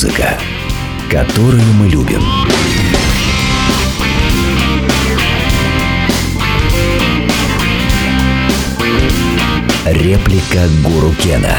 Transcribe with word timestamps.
Музыка, 0.00 0.38
которую 1.10 1.60
мы 1.74 1.88
любим. 1.88 2.22
Реплика 9.86 10.68
Гуру 10.84 11.12
Кена. 11.14 11.58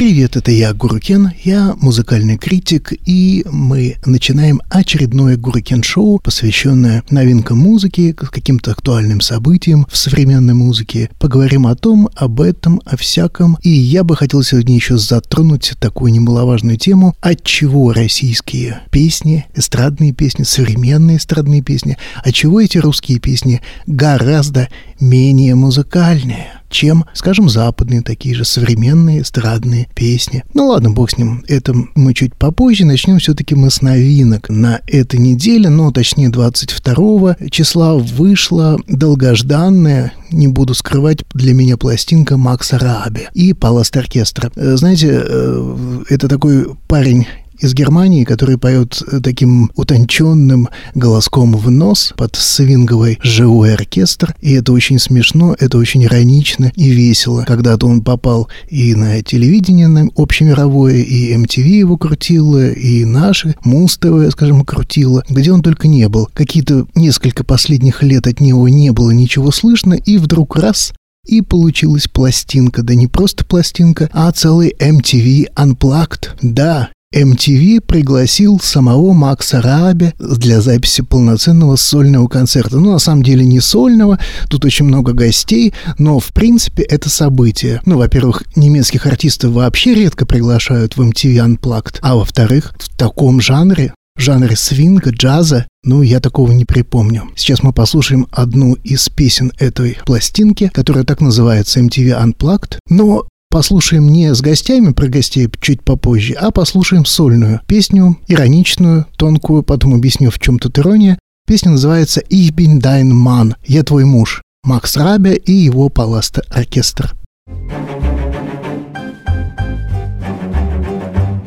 Привет, 0.00 0.34
это 0.34 0.50
я, 0.50 0.72
Гурукен, 0.72 1.32
я 1.44 1.74
музыкальный 1.78 2.38
критик, 2.38 2.94
и 3.04 3.44
мы 3.52 3.96
начинаем 4.06 4.62
очередное 4.70 5.36
Гурукен-шоу, 5.36 6.20
посвященное 6.20 7.04
новинкам 7.10 7.58
музыки, 7.58 8.14
каким-то 8.14 8.70
актуальным 8.70 9.20
событиям 9.20 9.86
в 9.90 9.98
современной 9.98 10.54
музыке. 10.54 11.10
Поговорим 11.18 11.66
о 11.66 11.76
том, 11.76 12.08
об 12.16 12.40
этом, 12.40 12.80
о 12.86 12.96
всяком, 12.96 13.58
и 13.62 13.68
я 13.68 14.02
бы 14.02 14.16
хотел 14.16 14.42
сегодня 14.42 14.74
еще 14.74 14.96
затронуть 14.96 15.74
такую 15.78 16.12
немаловажную 16.12 16.78
тему, 16.78 17.14
от 17.20 17.44
чего 17.44 17.92
российские 17.92 18.80
песни, 18.90 19.44
эстрадные 19.54 20.12
песни, 20.14 20.44
современные 20.44 21.18
эстрадные 21.18 21.60
песни, 21.60 21.98
от 22.24 22.32
чего 22.32 22.62
эти 22.62 22.78
русские 22.78 23.18
песни 23.18 23.60
гораздо 23.86 24.70
менее 24.98 25.54
музыкальные 25.56 26.59
чем, 26.70 27.04
скажем, 27.14 27.48
западные 27.48 28.02
такие 28.02 28.34
же 28.34 28.44
современные 28.44 29.22
эстрадные 29.22 29.88
песни. 29.94 30.44
Ну 30.54 30.68
ладно, 30.68 30.90
бог 30.90 31.10
с 31.10 31.18
ним, 31.18 31.44
это 31.48 31.74
мы 31.94 32.14
чуть 32.14 32.34
попозже. 32.34 32.86
Начнем 32.86 33.18
все-таки 33.18 33.54
мы 33.54 33.70
с 33.70 33.82
новинок. 33.82 34.48
На 34.48 34.80
этой 34.86 35.18
неделе, 35.18 35.68
ну 35.68 35.92
точнее 35.92 36.28
22 36.30 37.36
числа 37.50 37.96
вышла 37.96 38.78
долгожданная, 38.86 40.12
не 40.30 40.48
буду 40.48 40.74
скрывать, 40.74 41.24
для 41.34 41.54
меня 41.54 41.76
пластинка 41.76 42.36
Макса 42.36 42.78
Раби 42.78 43.28
и 43.34 43.52
Паласт 43.52 43.96
Оркестра. 43.96 44.50
Э, 44.54 44.76
знаете, 44.76 45.08
э, 45.10 46.02
это 46.08 46.28
такой 46.28 46.74
парень 46.88 47.26
из 47.60 47.74
Германии, 47.74 48.24
который 48.24 48.58
поет 48.58 49.02
э, 49.10 49.20
таким 49.22 49.70
утонченным 49.74 50.68
голоском 50.94 51.56
в 51.56 51.70
нос 51.70 52.12
под 52.16 52.36
свинговый 52.36 53.18
живой 53.22 53.74
оркестр. 53.74 54.34
И 54.40 54.52
это 54.52 54.72
очень 54.72 54.98
смешно, 54.98 55.54
это 55.58 55.78
очень 55.78 56.04
иронично 56.04 56.72
и 56.74 56.90
весело. 56.90 57.44
Когда-то 57.46 57.86
он 57.86 58.02
попал 58.02 58.48
и 58.68 58.94
на 58.94 59.22
телевидение 59.22 59.88
на 59.88 60.08
общемировое, 60.16 60.96
и 60.96 61.34
MTV 61.34 61.68
его 61.68 61.96
крутило, 61.96 62.70
и 62.70 63.04
наши, 63.04 63.54
Муз 63.64 63.98
ТВ, 63.98 64.30
скажем, 64.32 64.64
крутило, 64.64 65.22
где 65.28 65.52
он 65.52 65.62
только 65.62 65.88
не 65.88 66.08
был. 66.08 66.28
Какие-то 66.32 66.86
несколько 66.94 67.44
последних 67.44 68.02
лет 68.02 68.26
от 68.26 68.40
него 68.40 68.68
не 68.68 68.90
было 68.90 69.10
ничего 69.10 69.50
слышно, 69.50 69.94
и 69.94 70.18
вдруг 70.18 70.56
раз 70.56 70.92
и 71.26 71.42
получилась 71.42 72.08
пластинка. 72.08 72.82
Да 72.82 72.94
не 72.94 73.06
просто 73.06 73.44
пластинка, 73.44 74.08
а 74.12 74.30
целый 74.32 74.74
MTV 74.78 75.54
Unplugged. 75.54 76.30
Да, 76.42 76.90
MTV 77.12 77.80
пригласил 77.80 78.60
самого 78.60 79.12
Макса 79.12 79.60
Раби 79.60 80.12
для 80.20 80.60
записи 80.60 81.02
полноценного 81.02 81.74
сольного 81.74 82.28
концерта. 82.28 82.78
Ну, 82.78 82.92
на 82.92 83.00
самом 83.00 83.24
деле 83.24 83.44
не 83.44 83.58
сольного, 83.58 84.20
тут 84.48 84.64
очень 84.64 84.84
много 84.84 85.12
гостей, 85.12 85.74
но, 85.98 86.20
в 86.20 86.28
принципе, 86.28 86.84
это 86.84 87.10
событие. 87.10 87.82
Ну, 87.84 87.98
во-первых, 87.98 88.44
немецких 88.54 89.06
артистов 89.06 89.52
вообще 89.52 89.94
редко 89.94 90.24
приглашают 90.24 90.96
в 90.96 91.02
MTV 91.02 91.58
Unplugged, 91.58 91.98
а 92.00 92.14
во-вторых, 92.14 92.74
в 92.78 92.96
таком 92.96 93.40
жанре, 93.40 93.92
жанре 94.16 94.54
свинга, 94.54 95.10
джаза, 95.10 95.66
ну, 95.82 96.02
я 96.02 96.20
такого 96.20 96.52
не 96.52 96.64
припомню. 96.64 97.24
Сейчас 97.34 97.64
мы 97.64 97.72
послушаем 97.72 98.28
одну 98.30 98.74
из 98.74 99.08
песен 99.08 99.52
этой 99.58 99.98
пластинки, 100.06 100.70
которая 100.72 101.02
так 101.02 101.20
называется 101.20 101.80
MTV 101.80 102.22
Unplugged. 102.22 102.76
Но 102.88 103.26
послушаем 103.50 104.08
не 104.08 104.32
с 104.32 104.40
гостями 104.40 104.92
про 104.92 105.08
гостей 105.08 105.48
чуть 105.60 105.82
попозже, 105.82 106.34
а 106.34 106.50
послушаем 106.50 107.04
сольную 107.04 107.60
песню, 107.66 108.16
ироничную, 108.28 109.06
тонкую, 109.16 109.62
потом 109.62 109.94
объясню, 109.94 110.30
в 110.30 110.38
чем 110.38 110.58
тут 110.58 110.78
ирония. 110.78 111.18
Песня 111.46 111.72
называется 111.72 112.20
«Ich 112.30 112.54
bin 112.54 112.80
dein 112.80 113.10
Mann»– 113.10 113.54
«Я 113.66 113.82
твой 113.82 114.04
муж». 114.04 114.40
Макс 114.62 114.96
Рабя 114.96 115.32
и 115.32 115.52
его 115.52 115.88
Паласта 115.88 116.42
оркестр. 116.50 117.14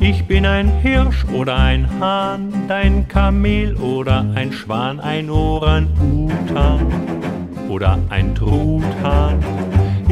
Ich 0.01 0.27
bin 0.27 0.45
ein 0.45 0.67
Hirsch 0.81 1.23
oder 1.33 1.57
ein 1.57 1.87
Hahn, 1.99 2.51
dein 2.67 3.07
Kamel 3.07 3.77
oder 3.77 4.25
ein 4.35 4.51
Schwan, 4.51 4.99
ein 4.99 5.29
Orang-Utan 5.29 6.91
oder 7.69 7.97
ein 8.09 8.35
Truthahn. 8.35 9.39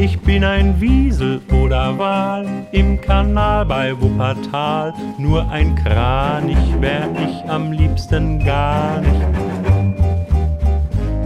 Ich 0.01 0.19
bin 0.21 0.45
ein 0.45 0.81
Wiesel 0.81 1.41
oder 1.51 1.99
Wal 1.99 2.47
im 2.73 3.01
Kanal 3.01 3.65
bei 3.67 3.99
Wuppertal. 4.01 4.93
Nur 5.19 5.49
ein 5.51 5.75
Kranich 5.75 6.81
wär 6.81 7.09
ich 7.25 7.51
am 7.51 7.73
liebsten 7.73 8.45
gar 8.45 9.01
nicht. 9.01 9.27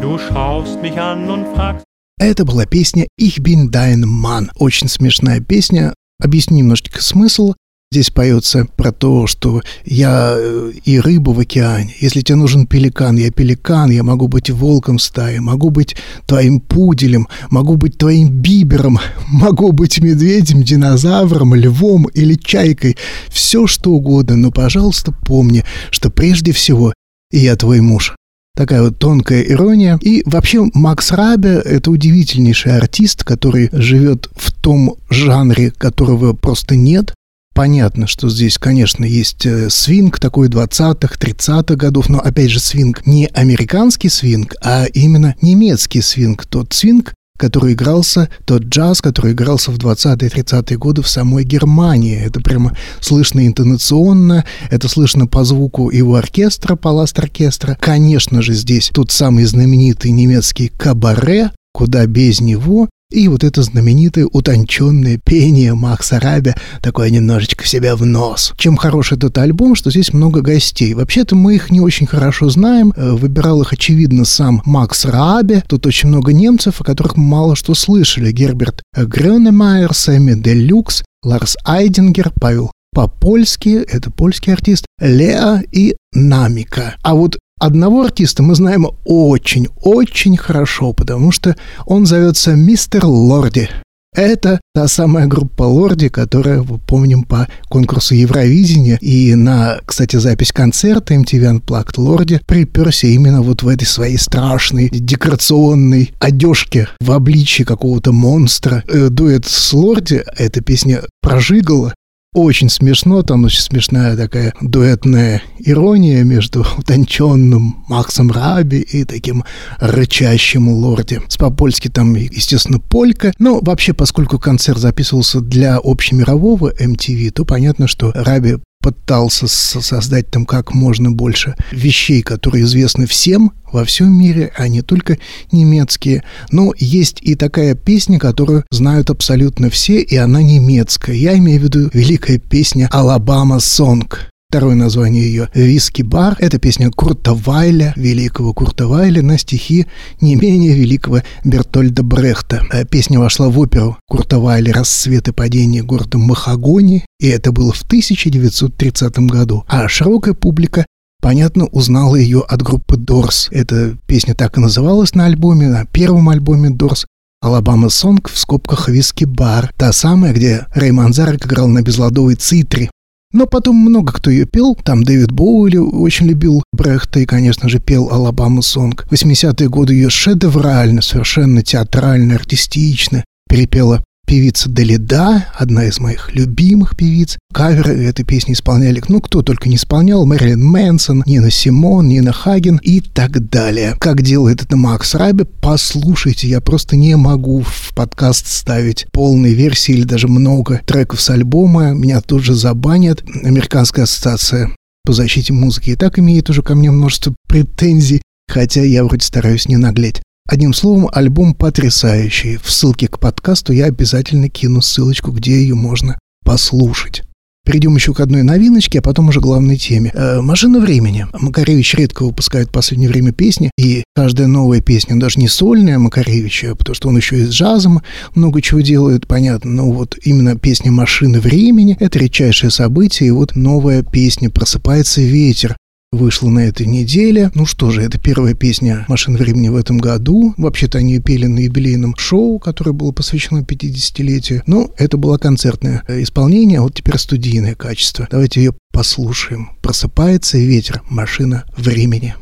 Du 0.00 0.18
schaust 0.18 0.80
mich 0.82 0.98
an 1.00 1.28
und 1.30 1.46
fragst. 1.54 1.84
Это 2.20 2.44
была 2.44 2.66
песня 2.66 3.06
«Ich 3.16 3.42
bin 3.42 3.70
dein 3.70 4.02
Mann». 4.02 4.50
Очень 4.54 4.88
смешная 4.88 5.40
песня. 5.40 5.94
Объясню 6.22 6.58
немножечко 6.58 7.02
смысл. 7.02 7.54
Здесь 7.95 8.11
поется 8.11 8.67
про 8.75 8.91
то, 8.91 9.25
что 9.25 9.61
я 9.85 10.35
э, 10.37 10.73
и 10.83 10.99
рыба 10.99 11.29
в 11.29 11.39
океане. 11.39 11.95
Если 12.01 12.19
тебе 12.19 12.35
нужен 12.35 12.67
пеликан, 12.67 13.15
я 13.15 13.31
пеликан, 13.31 13.89
я 13.89 14.03
могу 14.03 14.27
быть 14.27 14.49
волком 14.49 14.99
стаи, 14.99 15.37
могу 15.37 15.69
быть 15.69 15.95
твоим 16.25 16.59
пуделем, 16.59 17.29
могу 17.49 17.77
быть 17.77 17.97
твоим 17.97 18.27
бибером, 18.27 18.99
могу 19.29 19.71
быть 19.71 20.01
медведем, 20.01 20.61
динозавром, 20.61 21.55
львом 21.55 22.07
или 22.07 22.33
чайкой. 22.33 22.97
Все 23.29 23.65
что 23.65 23.91
угодно, 23.91 24.35
но, 24.35 24.51
пожалуйста, 24.51 25.13
помни, 25.13 25.63
что 25.89 26.09
прежде 26.09 26.51
всего 26.51 26.93
я 27.31 27.55
твой 27.55 27.79
муж. 27.79 28.13
Такая 28.57 28.81
вот 28.81 28.99
тонкая 28.99 29.41
ирония. 29.41 29.97
И 30.01 30.21
вообще 30.25 30.65
Макс 30.73 31.13
Рабе— 31.13 31.61
это 31.65 31.91
удивительнейший 31.91 32.75
артист, 32.75 33.23
который 33.23 33.69
живет 33.71 34.29
в 34.35 34.51
том 34.51 34.95
жанре, 35.09 35.71
которого 35.71 36.33
просто 36.33 36.75
нет. 36.75 37.13
Понятно, 37.55 38.05
что 38.05 38.27
здесь, 38.27 38.57
конечно, 38.57 39.05
есть 39.05 39.45
э, 39.45 39.69
свинг 39.69 40.19
такой 40.19 40.49
20-х, 40.49 41.15
30-х 41.15 41.75
годов, 41.75 42.09
но, 42.09 42.19
опять 42.19 42.49
же, 42.51 42.59
свинг 42.59 43.07
не 43.07 43.27
американский 43.27 44.09
свинг, 44.09 44.55
а 44.61 44.83
именно 44.93 45.35
немецкий 45.41 46.01
свинг. 46.01 46.45
Тот 46.45 46.73
свинг, 46.73 47.13
который 47.39 47.71
игрался, 47.71 48.27
тот 48.43 48.63
джаз, 48.63 49.01
который 49.01 49.31
игрался 49.31 49.71
в 49.71 49.77
20-е 49.77 50.29
30-е 50.29 50.77
годы 50.77 51.01
в 51.01 51.07
самой 51.07 51.45
Германии. 51.45 52.19
Это 52.19 52.41
прямо 52.41 52.75
слышно 52.99 53.47
интонационно, 53.47 54.43
это 54.69 54.89
слышно 54.89 55.25
по 55.25 55.45
звуку 55.45 55.89
его 55.91 56.15
оркестра, 56.15 56.75
паласт 56.75 57.17
оркестра. 57.19 57.77
Конечно 57.79 58.41
же, 58.41 58.53
здесь 58.53 58.91
тот 58.93 59.11
самый 59.11 59.45
знаменитый 59.45 60.11
немецкий 60.11 60.67
кабаре, 60.67 61.51
куда 61.71 62.05
без 62.05 62.41
него, 62.41 62.89
и 63.11 63.27
вот 63.27 63.43
это 63.43 63.61
знаменитое 63.61 64.25
утонченное 64.25 65.19
пение 65.23 65.75
Макса 65.75 66.19
Раби, 66.19 66.53
такое 66.81 67.09
немножечко 67.09 67.63
в 67.63 67.67
себя 67.67 67.95
в 67.95 68.05
нос. 68.05 68.53
Чем 68.57 68.77
хорош 68.77 69.11
этот 69.11 69.37
альбом, 69.37 69.75
что 69.75 69.91
здесь 69.91 70.11
много 70.11 70.41
гостей. 70.41 70.93
Вообще-то 70.93 71.35
мы 71.35 71.55
их 71.55 71.69
не 71.69 71.81
очень 71.81 72.07
хорошо 72.07 72.49
знаем. 72.49 72.93
Э, 72.95 73.11
выбирал 73.11 73.61
их, 73.61 73.73
очевидно, 73.73 74.25
сам 74.25 74.61
Макс 74.65 75.05
Раби. 75.05 75.61
Тут 75.67 75.85
очень 75.85 76.09
много 76.09 76.33
немцев, 76.33 76.81
о 76.81 76.83
которых 76.83 77.15
мало 77.15 77.55
что 77.55 77.75
слышали. 77.75 78.31
Герберт 78.31 78.81
Грёнемайер, 78.95 79.93
Сэмми 79.93 80.33
Делюкс, 80.33 81.03
Ларс 81.23 81.57
Айдингер, 81.63 82.31
Павел 82.39 82.71
по-польски, 82.95 83.85
это 83.87 84.09
польский 84.09 84.53
артист, 84.53 84.85
Леа 84.99 85.61
и 85.71 85.95
Намика. 86.13 86.95
А 87.03 87.13
вот 87.13 87.37
Одного 87.57 88.03
артиста 88.03 88.43
мы 88.43 88.53
знаем 88.53 88.87
очень-очень 89.05 90.35
хорошо, 90.35 90.91
потому 90.91 91.31
что 91.31 91.55
он 91.85 92.05
зовется 92.05 92.53
Мистер 92.55 93.05
Лорди. 93.05 93.69
Это 94.13 94.59
та 94.73 94.87
самая 94.87 95.27
группа 95.27 95.63
Лорди, 95.63 96.09
которая, 96.09 96.63
мы 96.63 96.79
помним, 96.79 97.23
по 97.23 97.47
конкурсу 97.69 98.15
Евровидения 98.15 98.97
и 99.01 99.35
на, 99.35 99.79
кстати, 99.85 100.17
запись 100.17 100.51
концерта 100.51 101.15
MTV 101.15 101.59
Unplugged 101.59 101.93
Лорди 101.97 102.41
приперся 102.45 103.07
именно 103.07 103.41
вот 103.41 103.63
в 103.63 103.67
этой 103.67 103.85
своей 103.85 104.17
страшной 104.17 104.89
декорационной 104.89 106.13
одежке 106.19 106.89
в 106.99 107.11
обличье 107.11 107.65
какого-то 107.65 108.11
монстра. 108.11 108.83
Э, 108.87 109.09
дуэт 109.09 109.45
с 109.45 109.73
Лорди, 109.73 110.23
эта 110.37 110.61
песня 110.61 111.03
прожигала, 111.21 111.93
очень 112.35 112.69
смешно, 112.69 113.23
там 113.23 113.45
очень 113.45 113.61
смешная 113.61 114.15
такая 114.17 114.53
дуэтная 114.61 115.41
ирония 115.59 116.23
между 116.23 116.65
утонченным 116.77 117.85
Максом 117.87 118.29
Раби 118.31 118.79
и 118.79 119.05
таким 119.05 119.45
рычащим 119.79 120.67
лорди. 120.69 121.21
С 121.29 121.37
по-польски 121.37 121.87
там, 121.87 122.13
естественно, 122.15 122.79
полька. 122.79 123.33
Но 123.39 123.59
вообще, 123.61 123.93
поскольку 123.93 124.37
концерт 124.37 124.79
записывался 124.79 125.39
для 125.39 125.77
общемирового 125.81 126.73
MTV, 126.77 127.31
то 127.31 127.45
понятно, 127.45 127.87
что 127.87 128.11
Раби 128.13 128.57
пытался 128.85 129.47
создать 129.47 130.29
там 130.29 130.45
как 130.45 130.75
можно 130.75 131.09
больше 131.09 131.55
вещей, 131.71 132.21
которые 132.21 132.65
известны 132.65 133.07
всем 133.07 133.51
во 133.71 133.83
всем 133.83 134.13
мире, 134.13 134.51
а 134.55 134.67
не 134.67 134.83
только 134.83 135.17
немецкие. 135.51 136.23
Но 136.51 136.71
есть 136.77 137.17
и 137.21 137.33
такая 137.33 137.73
песня, 137.73 138.19
которую 138.19 138.63
знают 138.69 139.09
абсолютно 139.09 139.71
все, 139.71 140.01
и 140.01 140.15
она 140.17 140.43
немецкая. 140.43 141.15
Я 141.15 141.35
имею 141.39 141.61
в 141.61 141.63
виду 141.63 141.89
великая 141.93 142.37
песня 142.37 142.87
«Алабама 142.91 143.59
Сонг». 143.59 144.29
Второе 144.55 144.75
название 144.75 145.21
ее 145.21 145.49
«Виски 145.53 146.01
бар». 146.01 146.37
Это 146.39 146.59
песня 146.59 146.89
Курта 146.89 147.33
Вайля, 147.33 147.91
великого 147.97 148.53
Курта 148.53 148.87
Вайля, 148.87 149.21
на 149.21 149.37
стихи 149.37 149.85
не 150.21 150.35
менее 150.35 150.73
великого 150.73 151.23
Бертольда 151.43 152.03
Брехта. 152.03 152.65
Э, 152.71 152.85
песня 152.85 153.19
вошла 153.19 153.49
в 153.49 153.59
оперу 153.59 153.97
Курта 154.07 154.39
Вайля 154.39 154.71
«Расцвет 154.71 155.27
и 155.27 155.33
падение 155.33 155.83
города 155.83 156.17
Махагони», 156.17 157.03
и 157.19 157.27
это 157.27 157.51
было 157.51 157.73
в 157.73 157.81
1930 157.81 159.19
году. 159.27 159.65
А 159.67 159.89
широкая 159.89 160.33
публика 160.33 160.85
понятно, 161.21 161.65
узнала 161.65 162.15
ее 162.15 162.39
от 162.39 162.61
группы 162.61 162.95
Doors. 162.95 163.49
Эта 163.51 163.97
песня 164.07 164.35
так 164.35 164.57
и 164.57 164.61
называлась 164.61 165.15
на 165.15 165.25
альбоме, 165.25 165.67
на 165.67 165.83
первом 165.83 166.29
альбоме 166.29 166.69
Doors. 166.69 167.05
Alabama 167.41 167.89
Song 167.89 168.29
в 168.29 168.37
скобках 168.37 168.87
«Whisky 168.87 169.25
Bar». 169.25 169.73
Та 169.75 169.91
самая, 169.91 170.31
где 170.31 170.65
Рэй 170.73 170.91
Манзарек 170.91 171.45
играл 171.45 171.67
на 171.67 171.81
безладовой 171.81 172.35
цитре. 172.35 172.89
Но 173.35 173.47
потом 173.47 173.75
много 173.75 174.13
кто 174.13 174.31
ее 174.31 174.45
пел. 174.45 174.75
Там 174.81 175.03
Дэвид 175.03 175.29
Боуи 175.29 175.75
очень 175.75 176.25
любил 176.25 176.63
Брехта 176.71 177.19
и, 177.19 177.25
конечно 177.25 177.67
же, 177.67 177.79
пел 177.79 178.09
«Alabama 178.09 178.61
Song». 178.61 179.05
80-е 179.11 179.67
годы 179.67 179.93
ее 179.93 180.09
шедеврально, 180.09 181.01
совершенно 181.01 181.61
театрально, 181.61 182.35
артистично 182.35 183.25
перепела 183.49 184.01
певица 184.25 184.69
Далида, 184.69 185.47
одна 185.53 185.85
из 185.85 185.99
моих 185.99 186.33
любимых 186.33 186.95
певиц. 186.97 187.37
Каверы 187.53 188.03
этой 188.03 188.25
песни 188.25 188.53
исполняли, 188.53 189.01
ну, 189.07 189.21
кто 189.21 189.41
только 189.41 189.69
не 189.69 189.75
исполнял, 189.75 190.25
Мэрилин 190.25 190.63
Мэнсон, 190.63 191.23
Нина 191.25 191.51
Симон, 191.51 192.09
Нина 192.09 192.33
Хаген 192.33 192.77
и 192.77 192.99
так 192.99 193.49
далее. 193.49 193.95
Как 193.99 194.21
делает 194.21 194.61
это 194.61 194.75
Макс 194.75 195.15
Раби, 195.15 195.45
послушайте, 195.61 196.47
я 196.47 196.61
просто 196.61 196.95
не 196.95 197.15
могу 197.15 197.61
в 197.61 197.93
подкаст 197.95 198.47
ставить 198.47 199.07
полные 199.11 199.53
версии 199.53 199.93
или 199.93 200.03
даже 200.03 200.27
много 200.27 200.81
треков 200.85 201.21
с 201.21 201.29
альбома, 201.29 201.91
меня 201.91 202.21
тут 202.21 202.43
же 202.43 202.53
забанят. 202.53 203.23
Американская 203.43 204.03
ассоциация 204.03 204.75
по 205.05 205.13
защите 205.13 205.53
музыки 205.53 205.91
и 205.91 205.95
так 205.95 206.19
имеет 206.19 206.49
уже 206.49 206.61
ко 206.61 206.75
мне 206.75 206.91
множество 206.91 207.33
претензий, 207.47 208.21
хотя 208.51 208.81
я 208.81 209.03
вроде 209.03 209.25
стараюсь 209.25 209.67
не 209.67 209.77
наглеть. 209.77 210.21
Одним 210.47 210.73
словом, 210.73 211.09
альбом 211.11 211.55
потрясающий. 211.55 212.57
В 212.57 212.71
ссылке 212.71 213.07
к 213.07 213.19
подкасту 213.19 213.73
я 213.73 213.85
обязательно 213.85 214.47
кину 214.47 214.79
ссылочку, 214.79 215.31
где 215.31 215.53
ее 215.59 215.73
можно 215.73 216.19
послушать. 216.43 217.23
Перейдем 217.65 217.95
еще 217.95 218.13
к 218.13 218.19
одной 218.19 218.43
новиночке, 218.43 218.99
а 218.99 219.01
потом 219.01 219.29
уже 219.29 219.39
главной 219.39 219.77
теме. 219.77 220.11
Э, 220.13 220.41
«Машина 220.41 220.79
времени». 220.79 221.25
Макаревич 221.33 221.95
редко 221.95 222.23
выпускает 222.23 222.67
в 222.67 222.71
последнее 222.71 223.09
время 223.09 223.31
песни, 223.31 223.71
и 223.75 224.03
каждая 224.15 224.45
новая 224.45 224.81
песня, 224.81 225.19
даже 225.19 225.39
не 225.39 225.47
сольная 225.47 225.97
Макаревича, 225.97 226.75
потому 226.75 226.93
что 226.93 227.09
он 227.09 227.17
еще 227.17 227.39
и 227.39 227.45
с 227.45 227.49
джазом 227.49 228.03
много 228.35 228.61
чего 228.61 228.81
делает, 228.81 229.25
понятно, 229.25 229.71
но 229.71 229.89
вот 229.89 230.15
именно 230.23 230.55
песня 230.55 230.91
«Машина 230.91 231.39
времени»— 231.39 231.97
это 231.99 232.19
редчайшее 232.19 232.69
событие, 232.69 233.29
и 233.29 233.31
вот 233.31 233.55
новая 233.55 234.03
песня 234.03 234.51
«Просыпается 234.51 235.21
ветер», 235.21 235.75
вышла 236.15 236.49
на 236.49 236.59
этой 236.59 236.85
неделе. 236.85 237.51
Ну 237.53 237.65
что 237.65 237.91
же, 237.91 238.01
это 238.01 238.17
первая 238.17 238.53
песня 238.53 239.05
«Машин 239.07 239.37
времени» 239.37 239.69
в 239.69 239.75
этом 239.75 239.97
году. 239.97 240.53
Вообще-то 240.57 240.99
они 240.99 241.19
пели 241.19 241.45
на 241.45 241.59
юбилейном 241.59 242.15
шоу, 242.17 242.59
которое 242.59 242.91
было 242.93 243.11
посвящено 243.11 243.59
50-летию. 243.59 244.63
Но 244.65 244.91
это 244.97 245.17
было 245.17 245.37
концертное 245.37 246.03
исполнение, 246.07 246.79
а 246.79 246.83
вот 246.83 246.95
теперь 246.95 247.17
студийное 247.17 247.75
качество. 247.75 248.27
Давайте 248.29 248.61
ее 248.61 248.73
послушаем. 248.91 249.71
«Просыпается 249.81 250.57
ветер. 250.57 251.01
Машина 251.09 251.65
времени». 251.77 252.35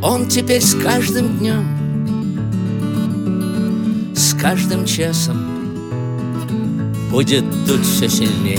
Он 0.00 0.28
теперь 0.28 0.62
с 0.62 0.74
каждым 0.74 1.38
днем, 1.38 1.66
с 4.14 4.32
каждым 4.34 4.86
часом 4.86 5.57
будет 7.10 7.44
тут 7.66 7.84
все 7.84 8.08
сильнее. 8.08 8.58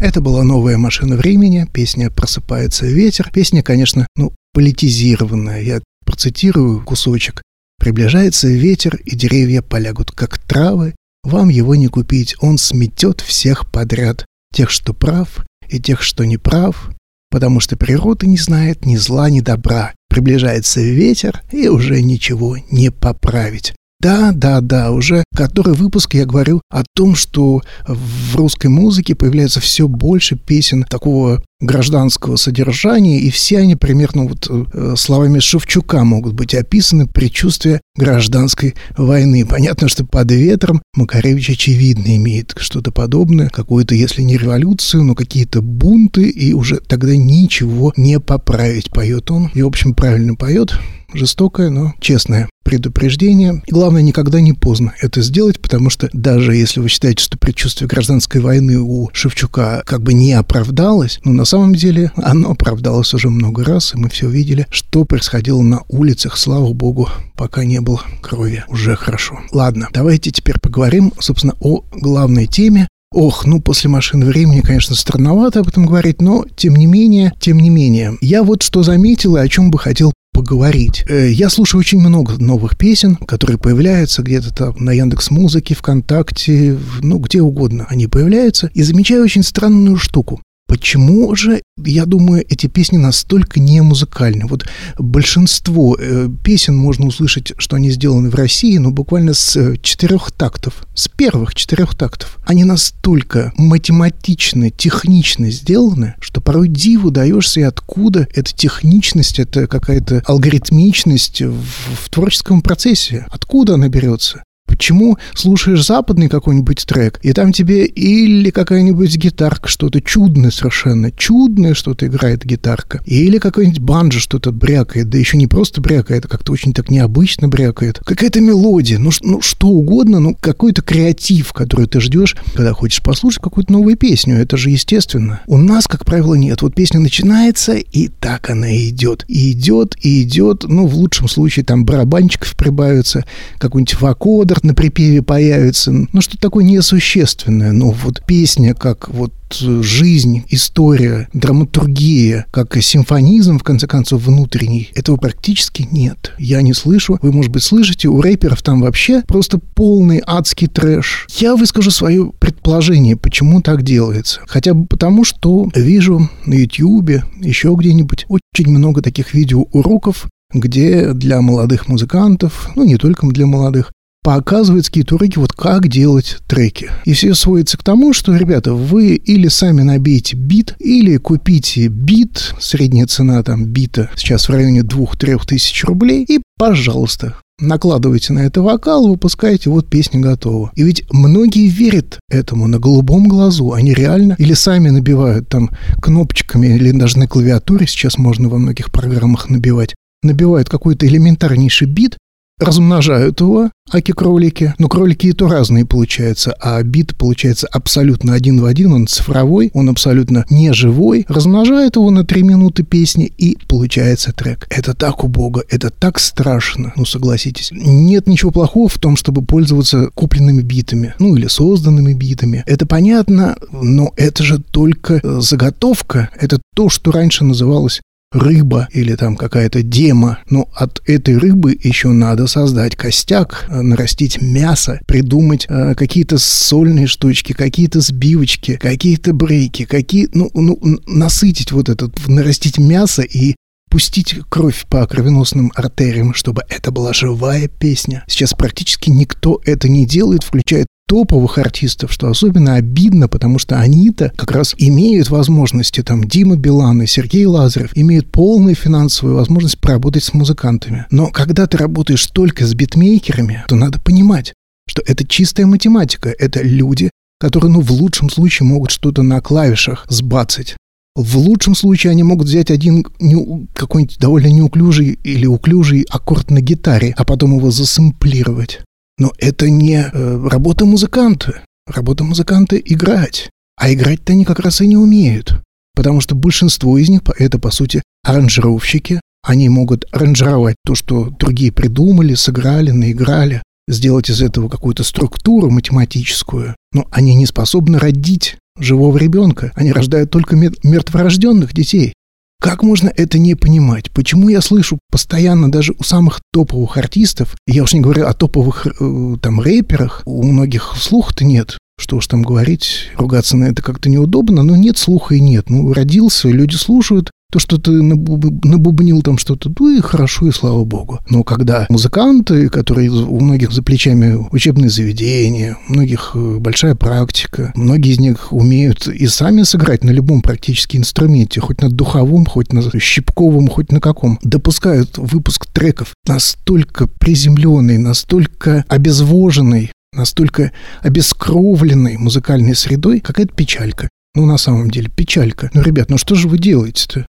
Это 0.00 0.20
была 0.20 0.44
новая 0.44 0.76
машина 0.78 1.16
времени, 1.16 1.66
песня 1.72 2.10
«Просыпается 2.10 2.86
ветер». 2.86 3.30
Песня, 3.32 3.62
конечно, 3.62 4.06
ну, 4.16 4.32
политизированная. 4.52 5.62
Я 5.62 5.80
процитирую 6.04 6.84
кусочек. 6.84 7.42
«Приближается 7.78 8.48
ветер, 8.48 8.96
и 9.04 9.16
деревья 9.16 9.60
полягут, 9.60 10.12
как 10.12 10.38
травы. 10.38 10.94
Вам 11.24 11.48
его 11.48 11.74
не 11.74 11.88
купить, 11.88 12.36
он 12.40 12.58
сметет 12.58 13.22
всех 13.22 13.70
подряд. 13.70 14.24
Тех, 14.54 14.70
что 14.70 14.94
прав, 14.94 15.44
и 15.68 15.80
тех, 15.80 16.02
что 16.02 16.24
не 16.24 16.36
прав, 16.36 16.90
потому 17.30 17.60
что 17.60 17.76
природа 17.76 18.26
не 18.26 18.36
знает 18.36 18.86
ни 18.86 18.96
зла, 18.96 19.30
ни 19.30 19.40
добра. 19.40 19.92
Приближается 20.08 20.80
ветер, 20.80 21.42
и 21.50 21.68
уже 21.68 22.00
ничего 22.00 22.56
не 22.70 22.90
поправить. 22.90 23.74
Да, 24.04 24.32
да, 24.32 24.60
да, 24.60 24.90
уже 24.90 25.24
который 25.34 25.72
выпуск 25.72 26.14
я 26.14 26.26
говорю 26.26 26.60
о 26.70 26.84
том, 26.94 27.14
что 27.14 27.62
в 27.86 28.36
русской 28.36 28.66
музыке 28.66 29.14
появляется 29.14 29.60
все 29.60 29.88
больше 29.88 30.36
песен 30.36 30.84
такого 30.84 31.42
гражданского 31.64 32.36
содержания, 32.36 33.18
и 33.18 33.30
все 33.30 33.58
они 33.58 33.76
примерно 33.76 34.24
вот 34.24 34.48
э, 34.48 34.94
словами 34.96 35.38
Шевчука 35.38 36.04
могут 36.04 36.34
быть 36.34 36.54
описаны 36.54 37.06
предчувствия 37.06 37.80
гражданской 37.96 38.74
войны. 38.96 39.46
Понятно, 39.46 39.88
что 39.88 40.04
под 40.04 40.30
ветром 40.30 40.82
Макаревич 40.94 41.50
очевидно 41.50 42.16
имеет 42.16 42.54
что-то 42.58 42.92
подобное, 42.92 43.48
какую-то, 43.48 43.94
если 43.94 44.22
не 44.22 44.36
революцию, 44.36 45.04
но 45.04 45.14
какие-то 45.14 45.62
бунты, 45.62 46.28
и 46.28 46.52
уже 46.52 46.76
тогда 46.76 47.16
ничего 47.16 47.92
не 47.96 48.20
поправить, 48.20 48.90
поет 48.90 49.30
он. 49.30 49.50
И, 49.54 49.62
в 49.62 49.66
общем, 49.66 49.94
правильно 49.94 50.34
поет 50.34 50.78
жестокое, 51.12 51.70
но 51.70 51.94
честное 52.00 52.48
предупреждение. 52.64 53.62
И 53.66 53.72
главное, 53.72 54.02
никогда 54.02 54.40
не 54.40 54.52
поздно 54.52 54.94
это 55.00 55.22
сделать, 55.22 55.60
потому 55.60 55.90
что 55.90 56.08
даже 56.12 56.56
если 56.56 56.80
вы 56.80 56.88
считаете, 56.88 57.22
что 57.22 57.38
предчувствие 57.38 57.86
гражданской 57.88 58.40
войны 58.40 58.78
у 58.78 59.10
Шевчука 59.12 59.82
как 59.86 60.02
бы 60.02 60.14
не 60.14 60.32
оправдалось, 60.32 61.20
но 61.24 61.32
на 61.32 61.44
самом 61.44 61.53
деле 61.74 62.12
оно 62.16 62.50
оправдалось 62.50 63.14
уже 63.14 63.30
много 63.30 63.64
раз, 63.64 63.94
и 63.94 63.96
мы 63.96 64.08
все 64.08 64.28
видели, 64.28 64.66
что 64.70 65.04
происходило 65.04 65.62
на 65.62 65.82
улицах, 65.88 66.36
слава 66.36 66.72
богу, 66.72 67.08
пока 67.36 67.64
не 67.64 67.80
было 67.80 68.00
крови. 68.20 68.64
Уже 68.68 68.96
хорошо. 68.96 69.40
Ладно, 69.52 69.88
давайте 69.92 70.30
теперь 70.30 70.58
поговорим, 70.58 71.12
собственно, 71.18 71.54
о 71.60 71.84
главной 71.92 72.46
теме, 72.46 72.88
Ох, 73.14 73.46
ну 73.46 73.60
после 73.60 73.88
машины 73.88 74.26
времени, 74.26 74.60
конечно, 74.60 74.96
странновато 74.96 75.60
об 75.60 75.68
этом 75.68 75.86
говорить, 75.86 76.20
но 76.20 76.44
тем 76.56 76.74
не 76.74 76.86
менее, 76.86 77.32
тем 77.38 77.60
не 77.60 77.70
менее. 77.70 78.18
Я 78.20 78.42
вот 78.42 78.64
что 78.64 78.82
заметил 78.82 79.36
и 79.36 79.40
о 79.40 79.46
чем 79.46 79.70
бы 79.70 79.78
хотел 79.78 80.12
поговорить. 80.34 81.04
Э, 81.08 81.30
я 81.30 81.48
слушаю 81.48 81.78
очень 81.78 82.00
много 82.00 82.34
новых 82.38 82.76
песен, 82.76 83.14
которые 83.14 83.56
появляются 83.56 84.22
где-то 84.22 84.52
там 84.52 84.74
на 84.78 84.90
Яндекс 84.90 85.30
Музыке, 85.30 85.76
ВКонтакте, 85.76 86.76
ну, 87.02 87.18
где 87.18 87.40
угодно 87.40 87.86
они 87.88 88.08
появляются, 88.08 88.68
и 88.74 88.82
замечаю 88.82 89.22
очень 89.22 89.44
странную 89.44 89.96
штуку. 89.96 90.42
Почему 90.74 91.32
же, 91.36 91.62
я 91.76 92.04
думаю, 92.04 92.44
эти 92.48 92.66
песни 92.66 92.96
настолько 92.96 93.60
не 93.60 93.80
музыкальны? 93.80 94.44
Вот 94.48 94.66
большинство 94.98 95.96
э, 95.96 96.28
песен 96.42 96.76
можно 96.76 97.06
услышать, 97.06 97.52
что 97.58 97.76
они 97.76 97.92
сделаны 97.92 98.28
в 98.28 98.34
России, 98.34 98.76
но 98.78 98.90
буквально 98.90 99.34
с 99.34 99.56
э, 99.56 99.76
четырех 99.80 100.32
тактов, 100.32 100.84
с 100.96 101.06
первых 101.06 101.54
четырех 101.54 101.94
тактов. 101.94 102.38
Они 102.44 102.64
настолько 102.64 103.52
математично, 103.56 104.68
технично 104.72 105.48
сделаны, 105.52 106.16
что 106.18 106.40
порой 106.40 106.66
диву 106.66 107.12
даешься, 107.12 107.60
и 107.60 107.62
откуда 107.62 108.26
эта 108.34 108.52
техничность, 108.52 109.38
это 109.38 109.68
какая-то 109.68 110.24
алгоритмичность 110.26 111.40
в, 111.40 111.62
в 112.02 112.10
творческом 112.10 112.62
процессе. 112.62 113.28
Откуда 113.30 113.74
она 113.74 113.88
берется? 113.88 114.42
Почему 114.74 115.18
слушаешь 115.36 115.86
западный 115.86 116.28
какой-нибудь 116.28 116.84
трек, 116.84 117.20
и 117.22 117.32
там 117.32 117.52
тебе 117.52 117.86
или 117.86 118.50
какая-нибудь 118.50 119.16
гитарка, 119.16 119.68
что-то 119.68 120.00
чудное 120.00 120.50
совершенно, 120.50 121.12
чудное 121.12 121.74
что-то 121.74 122.08
играет 122.08 122.44
гитарка, 122.44 123.00
или 123.06 123.38
какой-нибудь 123.38 123.78
банджо 123.78 124.18
что-то 124.18 124.50
брякает, 124.50 125.10
да 125.10 125.16
еще 125.16 125.36
не 125.36 125.46
просто 125.46 125.80
брякает, 125.80 126.24
а 126.24 126.28
как-то 126.28 126.50
очень 126.50 126.72
так 126.72 126.90
необычно 126.90 127.46
брякает. 127.46 128.00
Какая-то 128.00 128.40
мелодия, 128.40 128.98
ну, 128.98 129.10
ну 129.22 129.40
что 129.42 129.68
угодно, 129.68 130.18
ну 130.18 130.36
какой-то 130.40 130.82
креатив, 130.82 131.52
который 131.52 131.86
ты 131.86 132.00
ждешь, 132.00 132.34
когда 132.54 132.72
хочешь 132.72 133.00
послушать 133.00 133.42
какую-то 133.42 133.72
новую 133.72 133.96
песню, 133.96 134.38
это 134.38 134.56
же 134.56 134.70
естественно. 134.70 135.40
У 135.46 135.56
нас, 135.56 135.86
как 135.86 136.04
правило, 136.04 136.34
нет. 136.34 136.62
Вот 136.62 136.74
песня 136.74 136.98
начинается, 136.98 137.74
и 137.74 138.08
так 138.08 138.50
она 138.50 138.76
идет. 138.76 139.24
И 139.28 139.52
идет, 139.52 139.96
и 140.02 140.22
идет, 140.22 140.64
ну, 140.66 140.88
в 140.88 140.96
лучшем 140.96 141.28
случае 141.28 141.64
там 141.64 141.84
барабанчиков 141.84 142.56
прибавится, 142.56 143.24
какой-нибудь 143.58 144.00
вокодер 144.00 144.63
на 144.64 144.74
припеве 144.74 145.22
появится, 145.22 145.92
ну, 145.92 146.20
что 146.20 146.38
такое 146.38 146.64
несущественное. 146.64 147.72
Но 147.72 147.90
вот 147.90 148.22
песня, 148.26 148.74
как 148.74 149.08
вот 149.10 149.32
жизнь, 149.52 150.42
история, 150.48 151.28
драматургия, 151.32 152.46
как 152.50 152.76
симфонизм, 152.82 153.58
в 153.58 153.62
конце 153.62 153.86
концов, 153.86 154.22
внутренний, 154.22 154.90
этого 154.94 155.16
практически 155.16 155.86
нет. 155.90 156.32
Я 156.38 156.62
не 156.62 156.72
слышу. 156.72 157.18
Вы, 157.22 157.30
может 157.30 157.52
быть, 157.52 157.62
слышите, 157.62 158.08
у 158.08 158.20
рэперов 158.20 158.62
там 158.62 158.80
вообще 158.80 159.22
просто 159.28 159.58
полный 159.58 160.22
адский 160.26 160.66
трэш. 160.66 161.26
Я 161.38 161.56
выскажу 161.56 161.90
свое 161.90 162.32
предположение, 162.38 163.16
почему 163.16 163.60
так 163.60 163.82
делается. 163.82 164.40
Хотя 164.46 164.74
бы 164.74 164.86
потому, 164.86 165.24
что 165.24 165.68
вижу 165.74 166.28
на 166.46 166.54
YouTube, 166.54 167.22
еще 167.40 167.74
где-нибудь, 167.78 168.26
очень 168.28 168.70
много 168.70 169.02
таких 169.02 169.34
видеоуроков, 169.34 170.26
где 170.52 171.12
для 171.12 171.40
молодых 171.40 171.88
музыкантов, 171.88 172.70
ну 172.76 172.84
не 172.84 172.96
только 172.96 173.26
для 173.26 173.46
молодых, 173.46 173.92
показывает 174.24 174.86
какие-то 174.86 175.16
уроки, 175.16 175.38
вот 175.38 175.52
как 175.52 175.86
делать 175.86 176.38
треки. 176.48 176.90
И 177.04 177.12
все 177.12 177.34
сводится 177.34 177.76
к 177.76 177.84
тому, 177.84 178.14
что, 178.14 178.34
ребята, 178.34 178.72
вы 178.72 179.14
или 179.14 179.48
сами 179.48 179.82
набейте 179.82 180.34
бит, 180.34 180.74
или 180.80 181.18
купите 181.18 181.88
бит, 181.88 182.54
средняя 182.58 183.06
цена 183.06 183.42
там 183.42 183.66
бита 183.66 184.10
сейчас 184.16 184.48
в 184.48 184.52
районе 184.52 184.80
2-3 184.80 185.46
тысяч 185.46 185.84
рублей, 185.84 186.24
и, 186.26 186.40
пожалуйста, 186.58 187.36
накладываете 187.60 188.32
на 188.32 188.40
это 188.40 188.62
вокал, 188.62 189.08
выпускаете, 189.08 189.68
вот 189.68 189.90
песня 189.90 190.20
готова. 190.20 190.72
И 190.74 190.82
ведь 190.82 191.04
многие 191.12 191.68
верят 191.68 192.18
этому 192.30 192.66
на 192.66 192.78
голубом 192.78 193.28
глазу. 193.28 193.72
Они 193.74 193.92
реально 193.92 194.36
или 194.38 194.54
сами 194.54 194.88
набивают 194.88 195.50
там 195.50 195.70
кнопочками, 196.00 196.68
или 196.68 196.92
даже 196.92 197.18
на 197.18 197.28
клавиатуре 197.28 197.86
сейчас 197.86 198.16
можно 198.16 198.48
во 198.48 198.56
многих 198.56 198.90
программах 198.90 199.50
набивать 199.50 199.94
набивают 200.24 200.68
какой-то 200.68 201.06
элементарнейший 201.06 201.86
бит, 201.86 202.16
размножают 202.58 203.40
его, 203.40 203.70
аки-кролики. 203.92 204.74
Но 204.78 204.88
кролики 204.88 205.28
и 205.28 205.32
то 205.32 205.48
разные 205.48 205.84
получаются, 205.84 206.52
а 206.60 206.82
бит 206.82 207.16
получается 207.16 207.66
абсолютно 207.66 208.34
один 208.34 208.60
в 208.60 208.64
один, 208.64 208.92
он 208.92 209.06
цифровой, 209.06 209.70
он 209.74 209.88
абсолютно 209.88 210.44
не 210.50 210.72
живой. 210.72 211.26
Размножают 211.28 211.96
его 211.96 212.10
на 212.10 212.24
три 212.24 212.42
минуты 212.42 212.82
песни, 212.82 213.32
и 213.38 213.56
получается 213.68 214.32
трек. 214.32 214.66
Это 214.70 214.94
так 214.94 215.24
убого, 215.24 215.64
это 215.68 215.90
так 215.90 216.18
страшно, 216.18 216.92
ну 216.96 217.04
согласитесь. 217.04 217.70
Нет 217.72 218.26
ничего 218.26 218.50
плохого 218.50 218.88
в 218.88 218.98
том, 218.98 219.16
чтобы 219.16 219.42
пользоваться 219.42 220.10
купленными 220.14 220.62
битами, 220.62 221.14
ну 221.18 221.36
или 221.36 221.46
созданными 221.46 222.14
битами. 222.14 222.62
Это 222.66 222.86
понятно, 222.86 223.56
но 223.72 224.12
это 224.16 224.42
же 224.42 224.58
только 224.58 225.20
заготовка, 225.40 226.30
это 226.40 226.60
то, 226.74 226.88
что 226.88 227.12
раньше 227.12 227.44
называлось 227.44 228.00
рыба 228.34 228.88
или 228.92 229.14
там 229.14 229.36
какая-то 229.36 229.82
дема. 229.82 230.40
Но 230.50 230.68
от 230.74 231.00
этой 231.06 231.38
рыбы 231.38 231.78
еще 231.82 232.08
надо 232.08 232.46
создать 232.46 232.96
костяк, 232.96 233.66
э, 233.68 233.80
нарастить 233.80 234.42
мясо, 234.42 235.00
придумать 235.06 235.66
э, 235.68 235.94
какие-то 235.94 236.38
сольные 236.38 237.06
штучки, 237.06 237.52
какие-то 237.52 238.00
сбивочки, 238.00 238.76
какие-то 238.76 239.32
брейки, 239.32 239.84
какие, 239.84 240.28
ну, 240.34 240.50
ну, 240.54 240.78
насытить 241.06 241.72
вот 241.72 241.88
этот, 241.88 242.28
нарастить 242.28 242.78
мясо 242.78 243.22
и 243.22 243.54
пустить 243.94 244.34
кровь 244.48 244.86
по 244.88 245.06
кровеносным 245.06 245.70
артериям, 245.72 246.34
чтобы 246.34 246.62
это 246.68 246.90
была 246.90 247.12
живая 247.12 247.68
песня. 247.68 248.24
Сейчас 248.26 248.52
практически 248.52 249.08
никто 249.08 249.60
это 249.64 249.88
не 249.88 250.04
делает, 250.04 250.42
включая 250.42 250.84
топовых 251.06 251.58
артистов, 251.58 252.12
что 252.12 252.26
особенно 252.26 252.74
обидно, 252.74 253.28
потому 253.28 253.60
что 253.60 253.78
они-то 253.78 254.32
как 254.34 254.50
раз 254.50 254.74
имеют 254.78 255.30
возможности, 255.30 256.02
там, 256.02 256.24
Дима 256.24 256.56
Билан 256.56 257.02
и 257.02 257.06
Сергей 257.06 257.46
Лазарев 257.46 257.92
имеют 257.94 258.32
полную 258.32 258.74
финансовую 258.74 259.36
возможность 259.36 259.78
поработать 259.78 260.24
с 260.24 260.34
музыкантами. 260.34 261.06
Но 261.12 261.28
когда 261.28 261.68
ты 261.68 261.76
работаешь 261.76 262.26
только 262.26 262.66
с 262.66 262.74
битмейкерами, 262.74 263.62
то 263.68 263.76
надо 263.76 264.00
понимать, 264.00 264.54
что 264.88 265.02
это 265.06 265.24
чистая 265.24 265.66
математика, 265.66 266.34
это 266.36 266.62
люди, 266.64 267.12
которые, 267.38 267.70
ну, 267.70 267.80
в 267.80 267.92
лучшем 267.92 268.28
случае 268.28 268.66
могут 268.66 268.90
что-то 268.90 269.22
на 269.22 269.40
клавишах 269.40 270.04
сбацать. 270.08 270.74
В 271.16 271.36
лучшем 271.36 271.76
случае 271.76 272.10
они 272.10 272.24
могут 272.24 272.48
взять 272.48 272.72
один 272.72 273.06
не, 273.20 273.68
какой-нибудь 273.72 274.18
довольно 274.18 274.48
неуклюжий 274.48 275.18
или 275.22 275.46
уклюжий 275.46 276.04
аккорд 276.10 276.50
на 276.50 276.60
гитаре, 276.60 277.14
а 277.16 277.24
потом 277.24 277.56
его 277.56 277.70
засэмплировать. 277.70 278.80
Но 279.18 279.32
это 279.38 279.70
не 279.70 280.10
э, 280.12 280.48
работа 280.48 280.86
музыканта. 280.86 281.62
Работа 281.86 282.24
музыканта— 282.24 282.76
играть. 282.84 283.50
А 283.76 283.92
играть-то 283.92 284.32
они 284.32 284.44
как 284.44 284.58
раз 284.58 284.80
и 284.80 284.88
не 284.88 284.96
умеют. 284.96 285.62
Потому 285.94 286.20
что 286.20 286.34
большинство 286.34 286.98
из 286.98 287.08
них— 287.08 287.20
это, 287.38 287.60
по 287.60 287.70
сути, 287.70 288.02
аранжировщики. 288.24 289.20
Они 289.46 289.68
могут 289.68 290.06
аранжировать 290.12 290.76
то, 290.84 290.96
что 290.96 291.30
другие 291.30 291.70
придумали, 291.70 292.34
сыграли, 292.34 292.90
наиграли, 292.90 293.62
сделать 293.86 294.30
из 294.30 294.42
этого 294.42 294.68
какую-то 294.68 295.04
структуру 295.04 295.70
математическую. 295.70 296.74
Но 296.92 297.06
они 297.12 297.36
не 297.36 297.46
способны 297.46 297.98
родить 297.98 298.56
живого 298.78 299.16
ребенка. 299.16 299.72
Они 299.74 299.92
рождают 299.92 300.30
только 300.30 300.56
мертворожденных 300.56 301.72
детей. 301.72 302.14
Как 302.60 302.82
можно 302.82 303.12
это 303.14 303.38
не 303.38 303.54
понимать? 303.54 304.10
Почему 304.10 304.48
я 304.48 304.62
слышу 304.62 304.98
постоянно 305.10 305.70
даже 305.70 305.92
у 305.98 306.02
самых 306.02 306.40
топовых 306.52 306.96
артистов, 306.96 307.56
я 307.66 307.82
уж 307.82 307.92
не 307.92 308.00
говорю 308.00 308.26
о 308.26 308.32
топовых 308.32 308.86
э, 308.86 309.36
там 309.42 309.60
рэперах, 309.60 310.22
у 310.24 310.42
многих 310.42 310.94
слуха-то 310.96 311.44
нет. 311.44 311.76
Что 311.98 312.16
уж 312.16 312.26
там 312.26 312.42
говорить, 312.42 313.10
ругаться 313.16 313.56
на 313.56 313.64
это 313.64 313.82
как-то 313.82 314.08
неудобно, 314.08 314.62
но 314.62 314.76
нет 314.76 314.98
слуха 314.98 315.34
и 315.34 315.40
нет. 315.40 315.70
Ну, 315.70 315.92
родился, 315.92 316.48
люди 316.48 316.74
слушают, 316.74 317.30
то, 317.54 317.60
что 317.60 317.78
ты 317.78 317.92
набубнил 317.92 319.22
там 319.22 319.38
что-то, 319.38 319.70
ну 319.78 319.96
и 319.96 320.00
хорошо, 320.00 320.48
и 320.48 320.50
слава 320.50 320.84
богу. 320.84 321.20
Но 321.30 321.44
когда 321.44 321.86
музыканты, 321.88 322.68
которые 322.68 323.10
у 323.10 323.38
многих 323.38 323.70
за 323.70 323.84
плечами 323.84 324.44
учебные 324.50 324.90
заведения, 324.90 325.78
у 325.88 325.92
многих 325.92 326.32
э, 326.34 326.56
большая 326.58 326.96
практика, 326.96 327.70
многие 327.76 328.10
из 328.10 328.18
них 328.18 328.52
умеют 328.52 329.06
и 329.06 329.28
сами 329.28 329.62
сыграть 329.62 330.02
на 330.02 330.10
любом 330.10 330.42
практически 330.42 330.96
инструменте, 330.96 331.60
хоть 331.60 331.80
на 331.80 331.90
духовом, 331.90 332.44
хоть 332.44 332.72
на 332.72 332.82
щипковом, 332.98 333.68
хоть 333.68 333.92
на 333.92 334.00
каком, 334.00 334.40
допускают 334.42 335.16
выпуск 335.16 335.66
треков 335.66 336.12
настолько 336.26 337.06
приземленный, 337.06 337.98
настолько 337.98 338.84
обезвоженный, 338.88 339.92
настолько 340.14 340.72
обескровленной 341.02 342.16
музыкальной 342.16 342.74
средой, 342.74 343.20
какая-то 343.20 343.54
печалька. 343.54 344.08
Ну, 344.34 344.46
на 344.46 344.58
самом 344.58 344.90
деле, 344.90 345.08
печалька. 345.08 345.70
Ну, 345.74 345.82
ребят, 345.82 346.10
ну 346.10 346.18
что 346.18 346.34
же 346.34 346.48
вы 346.48 346.58
делаете-то? 346.58 347.26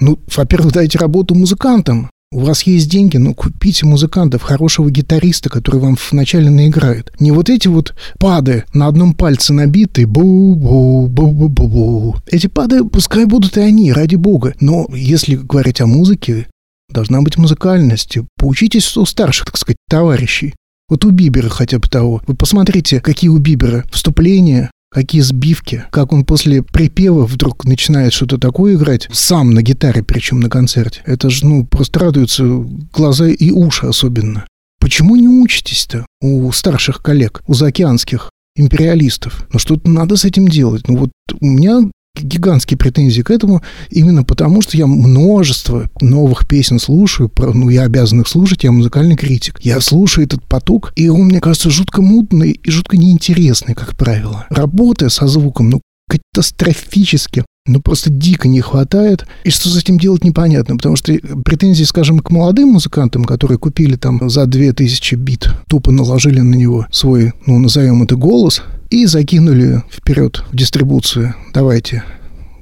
Ну, 0.00 0.18
во-первых, 0.34 0.72
дайте 0.72 0.98
работу 0.98 1.34
музыкантам. 1.34 2.10
У 2.32 2.40
вас 2.40 2.62
есть 2.62 2.88
деньги, 2.88 3.16
ну, 3.16 3.34
купите 3.34 3.86
музыкантов, 3.86 4.42
хорошего 4.42 4.88
гитариста, 4.88 5.50
который 5.50 5.80
вам 5.80 5.96
вначале 6.10 6.48
наиграет. 6.48 7.12
Не 7.18 7.32
вот 7.32 7.50
эти 7.50 7.66
вот 7.66 7.96
пады 8.20 8.64
на 8.72 8.86
одном 8.86 9.14
пальце 9.14 9.52
набитые, 9.52 10.06
бу-бу-бу-бу-бу. 10.06 12.18
Эти 12.28 12.46
пады, 12.46 12.84
пускай 12.84 13.24
будут 13.24 13.56
и 13.56 13.60
они, 13.60 13.92
ради 13.92 14.14
бога. 14.14 14.54
Но 14.60 14.86
если 14.94 15.34
говорить 15.34 15.80
о 15.80 15.86
музыке, 15.86 16.46
должна 16.88 17.20
быть 17.20 17.36
музыкальность. 17.36 18.18
Поучитесь 18.36 18.96
у 18.96 19.04
старших, 19.06 19.46
так 19.46 19.56
сказать, 19.56 19.78
товарищей. 19.88 20.54
Вот 20.90 21.04
у 21.04 21.10
Бибера 21.10 21.48
хотя 21.48 21.78
бы 21.78 21.88
того. 21.88 22.20
Вы 22.26 22.34
посмотрите, 22.34 23.00
какие 23.00 23.30
у 23.30 23.38
Бибера 23.38 23.84
вступления, 23.90 24.70
какие 24.90 25.20
сбивки, 25.20 25.84
как 25.90 26.12
он 26.12 26.24
после 26.24 26.62
припева 26.62 27.24
вдруг 27.24 27.64
начинает 27.64 28.12
что-то 28.12 28.38
такое 28.38 28.74
играть, 28.74 29.08
сам 29.12 29.52
на 29.52 29.62
гитаре, 29.62 30.02
причем 30.02 30.40
на 30.40 30.50
концерте. 30.50 31.00
Это 31.06 31.30
же, 31.30 31.46
ну, 31.46 31.64
просто 31.64 32.00
радуются 32.00 32.44
глаза 32.92 33.28
и 33.28 33.50
уши 33.50 33.86
особенно. 33.86 34.44
Почему 34.80 35.14
не 35.14 35.28
учитесь-то 35.28 36.04
у 36.20 36.50
старших 36.52 37.02
коллег, 37.02 37.42
у 37.46 37.54
заокеанских 37.54 38.30
империалистов? 38.56 39.46
Ну, 39.52 39.58
что-то 39.58 39.88
надо 39.88 40.16
с 40.16 40.24
этим 40.24 40.48
делать. 40.48 40.88
Ну, 40.88 40.96
вот 40.96 41.10
у 41.40 41.46
меня 41.46 41.82
гигантские 42.16 42.78
претензии 42.78 43.22
к 43.22 43.30
этому, 43.30 43.62
именно 43.90 44.24
потому, 44.24 44.62
что 44.62 44.76
я 44.76 44.86
множество 44.86 45.88
новых 46.00 46.46
песен 46.46 46.78
слушаю, 46.78 47.30
ну, 47.36 47.68
я 47.68 47.82
обязан 47.82 48.20
их 48.20 48.28
слушать, 48.28 48.64
я 48.64 48.72
музыкальный 48.72 49.16
критик. 49.16 49.58
Я 49.62 49.80
слушаю 49.80 50.26
этот 50.26 50.44
поток, 50.44 50.92
и 50.96 51.08
он, 51.08 51.26
мне 51.26 51.40
кажется, 51.40 51.70
жутко 51.70 52.02
мутный 52.02 52.52
и 52.52 52.70
жутко 52.70 52.96
неинтересный, 52.96 53.74
как 53.74 53.96
правило. 53.96 54.46
Работая 54.50 55.08
со 55.08 55.26
звуком, 55.26 55.70
ну, 55.70 55.80
катастрофически 56.08 57.44
ну, 57.72 57.80
просто 57.80 58.10
дико 58.10 58.48
не 58.48 58.60
хватает. 58.60 59.26
И 59.44 59.50
что 59.50 59.68
с 59.68 59.76
этим 59.76 59.98
делать, 59.98 60.24
непонятно. 60.24 60.76
Потому 60.76 60.96
что 60.96 61.12
претензии, 61.44 61.84
скажем, 61.84 62.20
к 62.20 62.30
молодым 62.30 62.70
музыкантам, 62.70 63.24
которые 63.24 63.58
купили 63.58 63.96
там 63.96 64.28
за 64.28 64.46
2000 64.46 65.14
бит, 65.14 65.48
тупо 65.68 65.90
наложили 65.90 66.40
на 66.40 66.54
него 66.54 66.86
свой, 66.90 67.32
ну, 67.46 67.58
назовем 67.58 68.02
это 68.02 68.16
голос, 68.16 68.62
и 68.90 69.06
закинули 69.06 69.82
вперед 69.90 70.44
в 70.50 70.56
дистрибуцию. 70.56 71.34
Давайте, 71.54 72.02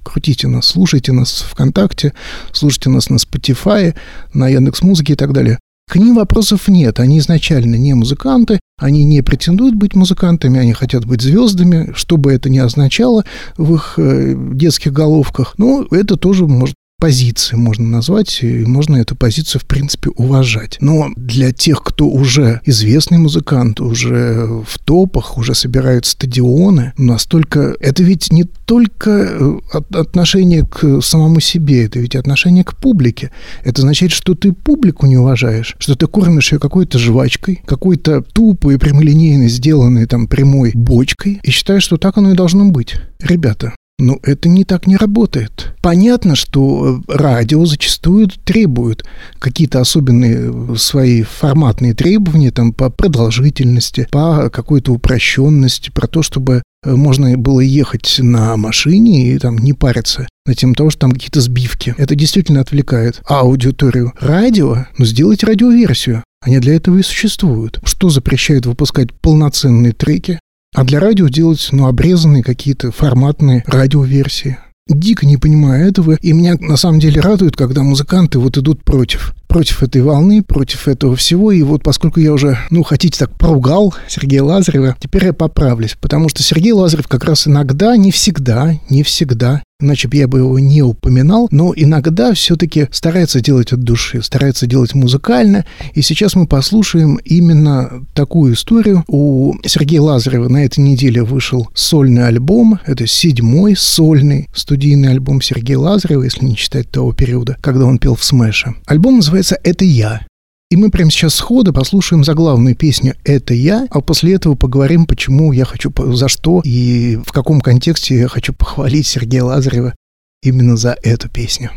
крутите 0.02 0.48
нас, 0.48 0.66
слушайте 0.66 1.12
нас 1.12 1.44
ВКонтакте, 1.50 2.12
слушайте 2.52 2.90
нас 2.90 3.10
на 3.10 3.16
Spotify, 3.16 3.94
на 4.34 4.48
Яндекс 4.48 4.82
Музыке 4.82 5.14
и 5.14 5.16
так 5.16 5.32
далее. 5.32 5.58
К 5.88 5.96
ним 5.96 6.16
вопросов 6.16 6.68
нет. 6.68 7.00
Они 7.00 7.18
изначально 7.18 7.76
не 7.76 7.94
музыканты, 7.94 8.60
они 8.78 9.04
не 9.04 9.22
претендуют 9.22 9.74
быть 9.74 9.94
музыкантами, 9.94 10.60
они 10.60 10.74
хотят 10.74 11.06
быть 11.06 11.22
звездами, 11.22 11.92
что 11.94 12.18
бы 12.18 12.30
это 12.30 12.50
ни 12.50 12.58
означало 12.58 13.24
в 13.56 13.74
их 13.74 13.94
э, 13.96 14.34
детских 14.52 14.92
головках. 14.92 15.54
Ну, 15.56 15.84
это 15.90 16.16
тоже 16.16 16.46
может 16.46 16.76
позиции 16.98 17.56
можно 17.56 17.86
назвать, 17.86 18.42
и 18.42 18.64
можно 18.64 18.96
эту 18.96 19.14
позицию, 19.14 19.60
в 19.60 19.66
принципе, 19.66 20.10
уважать. 20.10 20.78
Но 20.80 21.10
для 21.16 21.52
тех, 21.52 21.82
кто 21.82 22.08
уже 22.08 22.60
известный 22.64 23.18
музыкант, 23.18 23.80
уже 23.80 24.62
в 24.66 24.78
топах, 24.84 25.38
уже 25.38 25.54
собирают 25.54 26.06
стадионы, 26.06 26.92
настолько... 26.98 27.76
Это 27.80 28.02
ведь 28.02 28.32
не 28.32 28.44
только 28.44 29.10
э, 29.10 29.58
отношение 29.92 30.66
к 30.66 31.00
самому 31.00 31.40
себе, 31.40 31.84
это 31.84 32.00
ведь 32.00 32.16
отношение 32.16 32.64
к 32.64 32.76
публике. 32.76 33.30
Это 33.62 33.82
означает, 33.82 34.10
что 34.10 34.34
ты 34.34 34.52
публику 34.52 35.06
не 35.06 35.16
уважаешь, 35.16 35.76
что 35.78 35.94
ты 35.94 36.06
кормишь 36.06 36.52
ее 36.52 36.58
какой-то 36.58 36.98
жвачкой, 36.98 37.62
какой-то 37.64 38.22
тупой, 38.22 38.78
прямолинейно 38.78 39.48
сделанной 39.48 40.06
там 40.06 40.26
прямой 40.26 40.72
бочкой, 40.74 41.40
и 41.44 41.50
считаешь, 41.50 41.84
что 41.84 41.96
так 41.96 42.18
оно 42.18 42.32
и 42.32 42.36
должно 42.36 42.70
быть. 42.70 42.96
Ребята, 43.20 43.74
ну, 43.98 44.20
это 44.22 44.48
не 44.48 44.64
так 44.64 44.86
не 44.86 44.96
работает. 44.96 45.74
Понятно, 45.82 46.36
что 46.36 47.02
э, 47.08 47.12
радио 47.12 47.64
зачастую 47.66 48.28
требует 48.28 49.04
какие-то 49.40 49.80
особенные 49.80 50.52
э, 50.52 50.76
свои 50.76 51.22
форматные 51.22 51.94
требования 51.94 52.52
там, 52.52 52.72
по 52.72 52.90
продолжительности, 52.90 54.06
по 54.10 54.50
какой-то 54.50 54.92
упрощенности, 54.92 55.90
про 55.90 56.06
то, 56.06 56.22
чтобы 56.22 56.62
э, 56.84 56.94
можно 56.94 57.36
было 57.36 57.58
ехать 57.58 58.16
на 58.20 58.56
машине 58.56 59.32
и 59.32 59.38
там 59.38 59.58
не 59.58 59.72
париться 59.72 60.28
на 60.46 60.54
тем 60.54 60.76
того, 60.76 60.90
что 60.90 61.00
там 61.00 61.12
какие-то 61.12 61.40
сбивки. 61.40 61.94
Это 61.98 62.14
действительно 62.14 62.60
отвлекает 62.60 63.20
аудиторию. 63.26 64.12
Радио, 64.20 64.86
ну, 64.96 65.04
сделайте 65.04 65.46
радиоверсию. 65.46 66.22
Они 66.40 66.60
для 66.60 66.76
этого 66.76 66.98
и 66.98 67.02
существуют. 67.02 67.80
Что 67.82 68.10
запрещает 68.10 68.64
выпускать 68.64 69.12
полноценные 69.12 69.92
треки, 69.92 70.38
а 70.74 70.84
для 70.84 71.00
радио 71.00 71.28
делать, 71.28 71.68
ну, 71.72 71.86
обрезанные 71.86 72.42
какие-то 72.42 72.92
форматные 72.92 73.64
радиоверсии. 73.66 74.58
Дико 74.88 75.26
не 75.26 75.36
понимаю 75.36 75.86
этого, 75.86 76.14
и 76.14 76.32
меня 76.32 76.56
на 76.60 76.76
самом 76.76 76.98
деле 76.98 77.20
радует, 77.20 77.56
когда 77.56 77.82
музыканты 77.82 78.38
вот 78.38 78.56
идут 78.56 78.84
против 78.84 79.34
против 79.48 79.82
этой 79.82 80.02
волны, 80.02 80.42
против 80.42 80.88
этого 80.88 81.16
всего. 81.16 81.52
И 81.52 81.62
вот 81.62 81.82
поскольку 81.82 82.20
я 82.20 82.32
уже, 82.32 82.58
ну, 82.70 82.82
хотите 82.82 83.18
так, 83.18 83.36
поругал 83.36 83.94
Сергея 84.06 84.42
Лазарева, 84.42 84.96
теперь 85.00 85.24
я 85.26 85.32
поправлюсь. 85.32 85.96
Потому 86.00 86.28
что 86.28 86.42
Сергей 86.42 86.72
Лазарев 86.72 87.08
как 87.08 87.24
раз 87.24 87.48
иногда, 87.48 87.96
не 87.96 88.12
всегда, 88.12 88.74
не 88.90 89.02
всегда 89.02 89.62
иначе 89.80 90.08
бы 90.08 90.16
я 90.16 90.26
бы 90.26 90.38
его 90.38 90.58
не 90.58 90.82
упоминал, 90.82 91.48
но 91.52 91.72
иногда 91.74 92.34
все-таки 92.34 92.88
старается 92.90 93.40
делать 93.40 93.72
от 93.72 93.80
души, 93.80 94.22
старается 94.22 94.66
делать 94.66 94.94
музыкально, 94.94 95.64
и 95.94 96.02
сейчас 96.02 96.34
мы 96.34 96.48
послушаем 96.48 97.16
именно 97.24 98.04
такую 98.12 98.54
историю. 98.54 99.04
У 99.06 99.54
Сергея 99.64 100.00
Лазарева 100.02 100.48
на 100.48 100.64
этой 100.64 100.80
неделе 100.80 101.22
вышел 101.22 101.68
сольный 101.74 102.26
альбом, 102.26 102.80
это 102.86 103.06
седьмой 103.06 103.76
сольный 103.76 104.48
студийный 104.52 105.10
альбом 105.10 105.40
Сергея 105.40 105.78
Лазарева, 105.78 106.24
если 106.24 106.44
не 106.44 106.56
считать 106.56 106.90
того 106.90 107.12
периода, 107.12 107.56
когда 107.60 107.84
он 107.84 107.98
пел 107.98 108.16
в 108.16 108.24
Смэше. 108.24 108.74
Альбом 108.86 109.16
называется 109.16 109.58
«Это 109.62 109.84
я», 109.84 110.27
и 110.70 110.76
мы 110.76 110.90
прямо 110.90 111.10
сейчас 111.10 111.34
сходу 111.34 111.72
послушаем 111.72 112.24
заглавную 112.24 112.76
песню 112.76 113.14
«Это 113.24 113.54
я», 113.54 113.86
а 113.90 114.00
после 114.00 114.34
этого 114.34 114.54
поговорим, 114.54 115.06
почему 115.06 115.52
я 115.52 115.64
хочу, 115.64 115.92
за 115.96 116.28
что 116.28 116.60
и 116.62 117.16
в 117.16 117.32
каком 117.32 117.60
контексте 117.60 118.18
я 118.18 118.28
хочу 118.28 118.52
похвалить 118.52 119.06
Сергея 119.06 119.44
Лазарева 119.44 119.94
именно 120.42 120.76
за 120.76 120.96
эту 121.02 121.30
песню. 121.30 121.70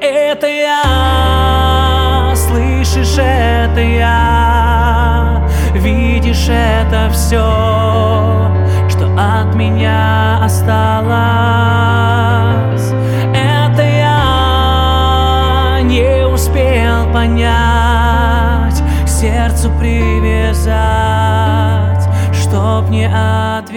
Это 0.00 0.46
я, 0.46 2.34
слышишь, 2.36 3.16
это 3.16 3.80
я, 3.80 5.50
видишь 5.74 6.48
это 6.48 7.10
все, 7.12 8.90
что 8.90 9.06
от 9.18 9.54
меня 9.54 10.44
осталось. 10.44 11.51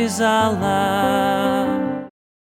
Отвязала. 0.05 1.95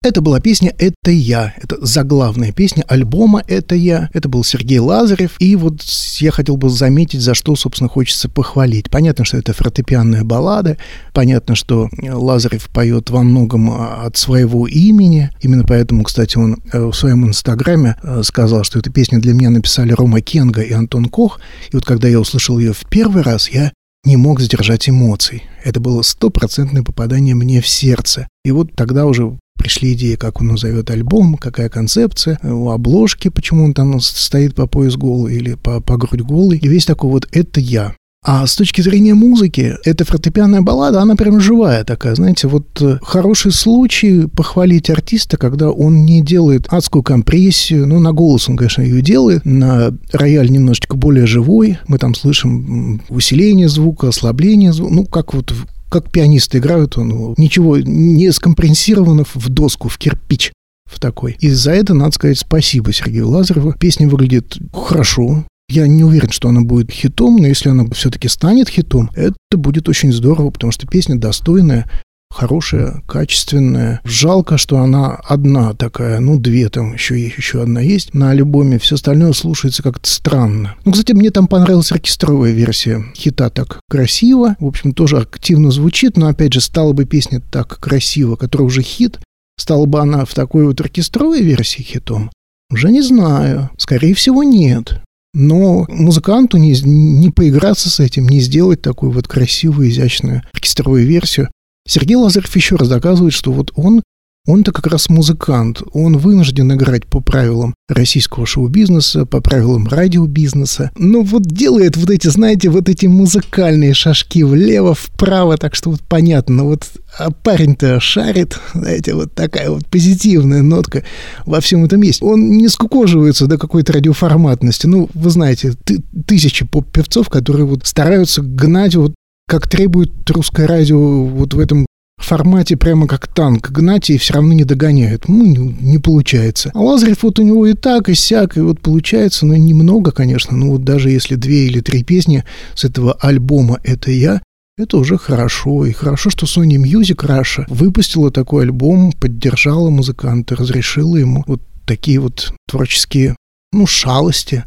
Это 0.05 0.19
была 0.19 0.41
песня 0.41 0.73
«Это 0.79 1.11
я». 1.11 1.53
Это 1.61 1.77
заглавная 1.79 2.51
песня 2.51 2.83
альбома 2.89 3.41
«Это 3.47 3.73
я». 3.73 4.09
Это 4.11 4.27
был 4.27 4.43
Сергей 4.43 4.79
Лазарев. 4.79 5.37
И 5.39 5.55
вот 5.55 5.81
я 6.17 6.31
хотел 6.31 6.57
бы 6.57 6.69
заметить, 6.69 7.21
за 7.21 7.33
что, 7.33 7.55
собственно, 7.55 7.87
хочется 7.87 8.27
похвалить. 8.27 8.89
Понятно, 8.89 9.23
что 9.23 9.37
это 9.37 9.53
фортепианная 9.53 10.25
баллада. 10.25 10.77
Понятно, 11.13 11.55
что 11.55 11.89
Лазарев 11.97 12.67
поет 12.69 13.11
во 13.11 13.23
многом 13.23 13.71
от 13.71 14.17
своего 14.17 14.67
имени. 14.67 15.29
Именно 15.41 15.63
поэтому, 15.63 16.03
кстати, 16.03 16.37
он 16.37 16.57
э, 16.73 16.83
в 16.83 16.93
своем 16.93 17.25
инстаграме 17.25 17.95
э, 18.03 18.23
сказал, 18.23 18.65
что 18.65 18.79
эту 18.79 18.91
песню 18.91 19.21
для 19.21 19.33
меня 19.33 19.51
написали 19.51 19.93
Рома 19.93 20.19
Кенга 20.19 20.63
и 20.63 20.73
Антон 20.73 21.05
Кох. 21.05 21.39
И 21.71 21.75
вот 21.77 21.85
когда 21.85 22.09
я 22.09 22.19
услышал 22.19 22.59
ее 22.59 22.73
в 22.73 22.83
первый 22.89 23.23
раз, 23.23 23.47
я 23.49 23.71
не 24.05 24.17
мог 24.17 24.41
сдержать 24.41 24.89
эмоций. 24.89 25.43
Это 25.63 25.79
было 25.79 26.01
стопроцентное 26.01 26.83
попадание 26.83 27.35
мне 27.35 27.61
в 27.61 27.67
сердце. 27.67 28.27
И 28.43 28.51
вот 28.51 28.73
тогда 28.75 29.05
уже 29.05 29.37
пришли 29.57 29.93
идеи, 29.93 30.15
как 30.15 30.41
он 30.41 30.47
назовет 30.47 30.89
альбом, 30.89 31.37
какая 31.37 31.69
концепция, 31.69 32.37
у 32.43 32.69
обложки, 32.69 33.29
почему 33.29 33.63
он 33.65 33.73
там 33.73 33.99
стоит 34.01 34.55
по 34.55 34.67
пояс 34.67 34.95
голый 34.97 35.35
или 35.35 35.53
по, 35.53 35.79
по 35.79 35.97
грудь 35.97 36.21
голый. 36.21 36.57
И 36.57 36.67
весь 36.67 36.85
такой 36.85 37.09
вот 37.11 37.27
«это 37.31 37.59
я». 37.59 37.95
А 38.23 38.47
с 38.47 38.55
точки 38.55 38.81
зрения 38.81 39.13
музыки, 39.13 39.75
эта 39.83 40.05
фортепианная 40.05 40.61
баллада, 40.61 41.01
она 41.01 41.15
прям 41.15 41.41
живая 41.41 41.83
такая, 41.83 42.15
знаете, 42.15 42.47
вот 42.47 42.81
э, 42.81 42.99
хороший 43.01 43.51
случай 43.51 44.27
похвалить 44.27 44.89
артиста, 44.89 45.37
когда 45.37 45.69
он 45.69 46.05
не 46.05 46.21
делает 46.21 46.67
адскую 46.69 47.03
компрессию, 47.03 47.85
ну, 47.85 47.99
на 47.99 48.13
голос 48.13 48.47
он, 48.47 48.55
конечно, 48.55 48.81
ее 48.81 49.01
делает, 49.01 49.43
на 49.43 49.93
рояль 50.13 50.49
немножечко 50.49 50.95
более 50.95 51.27
живой, 51.27 51.79
мы 51.87 51.97
там 51.97 52.15
слышим 52.15 53.01
усиление 53.09 53.67
звука, 53.67 54.07
ослабление 54.07 54.71
звука, 54.71 54.93
ну, 54.93 55.05
как 55.05 55.33
вот 55.33 55.53
как 55.89 56.09
пианисты 56.09 56.57
играют, 56.57 56.97
он 56.97 57.35
ничего 57.37 57.77
не 57.77 58.31
скомпрессировано 58.31 59.25
в 59.31 59.49
доску, 59.49 59.89
в 59.89 59.99
кирпич 59.99 60.51
в 60.85 60.99
такой. 60.99 61.37
И 61.39 61.49
за 61.49 61.71
это 61.71 61.93
надо 61.93 62.13
сказать 62.13 62.39
спасибо 62.39 62.91
Сергею 62.91 63.29
Лазареву. 63.29 63.73
Песня 63.73 64.07
выглядит 64.07 64.57
хорошо, 64.73 65.45
я 65.69 65.87
не 65.87 66.03
уверен, 66.03 66.29
что 66.29 66.49
она 66.49 66.61
будет 66.61 66.91
хитом, 66.91 67.37
но 67.37 67.47
если 67.47 67.69
она 67.69 67.85
все-таки 67.93 68.27
станет 68.27 68.69
хитом, 68.69 69.09
это 69.15 69.35
будет 69.51 69.89
очень 69.89 70.11
здорово, 70.11 70.51
потому 70.51 70.71
что 70.71 70.87
песня 70.87 71.15
достойная, 71.17 71.89
хорошая, 72.33 73.01
качественная. 73.07 74.01
Жалко, 74.03 74.57
что 74.57 74.79
она 74.79 75.15
одна 75.15 75.73
такая, 75.73 76.19
ну, 76.19 76.39
две 76.39 76.69
там 76.69 76.93
еще, 76.93 77.19
еще 77.19 77.61
одна 77.61 77.79
есть 77.79 78.13
на 78.13 78.31
альбоме. 78.31 78.79
Все 78.79 78.95
остальное 78.95 79.33
слушается 79.33 79.83
как-то 79.83 80.09
странно. 80.09 80.75
Ну, 80.83 80.91
кстати, 80.91 81.13
мне 81.13 81.31
там 81.31 81.47
понравилась 81.47 81.91
оркестровая 81.91 82.51
версия 82.51 83.03
хита 83.15 83.49
так 83.49 83.79
красиво. 83.89 84.55
В 84.59 84.65
общем, 84.65 84.93
тоже 84.93 85.19
активно 85.19 85.71
звучит, 85.71 86.17
но, 86.17 86.27
опять 86.27 86.53
же, 86.53 86.61
стала 86.61 86.93
бы 86.93 87.05
песня 87.05 87.39
так 87.39 87.79
красиво, 87.79 88.35
которая 88.35 88.67
уже 88.67 88.81
хит, 88.81 89.19
стала 89.57 89.85
бы 89.85 89.99
она 89.99 90.25
в 90.25 90.33
такой 90.33 90.65
вот 90.65 90.81
оркестровой 90.81 91.41
версии 91.41 91.83
хитом? 91.83 92.31
Уже 92.71 92.89
не 92.89 93.01
знаю. 93.01 93.69
Скорее 93.77 94.15
всего, 94.15 94.43
нет. 94.43 95.02
Но 95.33 95.85
музыканту 95.89 96.57
не, 96.57 96.73
не 96.81 97.31
поиграться 97.31 97.89
с 97.89 97.99
этим, 97.99 98.27
не 98.27 98.39
сделать 98.39 98.81
такую 98.81 99.11
вот 99.11 99.27
красивую, 99.27 99.89
изящную 99.89 100.43
оркестровую 100.53 101.05
версию, 101.05 101.49
Сергей 101.87 102.15
Лазарев 102.15 102.55
еще 102.55 102.75
раз 102.75 102.87
доказывает, 102.87 103.33
что 103.33 103.51
вот 103.51 103.71
он 103.75 104.03
он-то 104.45 104.71
как 104.71 104.87
раз 104.87 105.09
музыкант, 105.09 105.81
он 105.93 106.17
вынужден 106.17 106.73
играть 106.73 107.05
по 107.05 107.21
правилам 107.21 107.73
российского 107.87 108.45
шоу-бизнеса, 108.45 109.25
по 109.25 109.39
правилам 109.39 109.87
радиобизнеса, 109.87 110.91
но 110.97 111.21
вот 111.21 111.43
делает 111.43 111.95
вот 111.95 112.09
эти, 112.09 112.27
знаете, 112.27 112.69
вот 112.69 112.89
эти 112.89 113.05
музыкальные 113.05 113.93
шажки 113.93 114.43
влево, 114.43 114.95
вправо, 114.95 115.57
так 115.57 115.75
что 115.75 115.91
вот 115.91 116.01
понятно, 116.01 116.65
вот 116.65 116.89
а 117.17 117.31
парень-то 117.31 117.99
шарит, 117.99 118.59
знаете, 118.73 119.13
вот 119.13 119.33
такая 119.33 119.69
вот 119.69 119.85
позитивная 119.87 120.61
нотка 120.61 121.03
во 121.45 121.61
всем 121.61 121.85
этом 121.85 122.01
есть. 122.01 122.21
Он 122.21 122.57
не 122.57 122.67
скукоживается 122.67 123.45
до 123.45 123.57
какой-то 123.57 123.93
радиоформатности. 123.93 124.87
Ну, 124.87 125.09
вы 125.13 125.29
знаете, 125.29 125.73
ты, 125.83 126.01
тысячи 126.27 126.65
поп-певцов, 126.65 127.29
которые 127.29 127.65
вот 127.65 127.85
стараются 127.85 128.41
гнать 128.41 128.95
вот 128.95 129.13
как 129.47 129.67
требует 129.67 130.11
русское 130.29 130.65
радио 130.65 131.25
вот 131.25 131.53
в 131.53 131.59
этом 131.59 131.85
формате 132.25 132.77
прямо 132.77 133.07
как 133.07 133.27
танк 133.27 133.71
гнать 133.71 134.09
и 134.09 134.17
все 134.17 134.35
равно 134.35 134.53
не 134.53 134.63
догоняет. 134.63 135.27
Ну, 135.27 135.45
не, 135.45 135.57
не 135.57 135.97
получается. 135.97 136.71
А 136.73 136.79
Лазарев 136.79 137.23
вот 137.23 137.39
у 137.39 137.43
него 137.43 137.65
и 137.67 137.73
так, 137.73 138.09
и 138.09 138.15
сяк, 138.15 138.57
и 138.57 138.61
вот 138.61 138.79
получается, 138.79 139.45
но 139.45 139.55
немного, 139.55 140.11
конечно. 140.11 140.55
Ну, 140.55 140.71
вот 140.71 140.83
даже 140.83 141.09
если 141.09 141.35
две 141.35 141.67
или 141.67 141.81
три 141.81 142.03
песни 142.03 142.43
с 142.75 142.83
этого 142.83 143.13
альбома 143.13 143.79
«Это 143.83 144.11
я», 144.11 144.41
это 144.77 144.97
уже 144.97 145.17
хорошо. 145.17 145.85
И 145.85 145.91
хорошо, 145.91 146.29
что 146.29 146.45
Sony 146.45 146.77
Music 146.77 147.17
Russia 147.17 147.65
выпустила 147.67 148.31
такой 148.31 148.63
альбом, 148.63 149.11
поддержала 149.11 149.89
музыканта, 149.89 150.55
разрешила 150.55 151.17
ему 151.17 151.43
вот 151.45 151.61
такие 151.85 152.19
вот 152.19 152.53
творческие, 152.67 153.35
ну, 153.71 153.85
шалости 153.85 154.63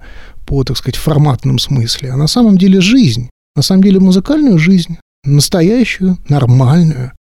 по, 0.46 0.62
так 0.62 0.76
сказать, 0.76 0.96
форматном 0.96 1.58
смысле. 1.58 2.12
А 2.12 2.16
на 2.16 2.28
самом 2.28 2.56
деле 2.56 2.80
жизнь. 2.80 3.30
На 3.56 3.62
самом 3.62 3.82
деле 3.82 3.98
музыкальную 3.98 4.58
жизнь, 4.58 4.98
настоящую, 5.24 6.18
нормальную, 6.28 7.12